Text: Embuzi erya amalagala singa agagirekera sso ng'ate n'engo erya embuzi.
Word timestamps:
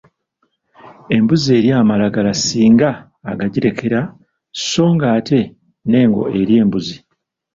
Embuzi 1.15 1.49
erya 1.57 1.75
amalagala 1.83 2.31
singa 2.43 2.89
agagirekera 3.31 4.01
sso 4.59 4.85
ng'ate 4.95 5.39
n'engo 5.89 6.23
erya 6.39 6.59
embuzi. 6.63 6.97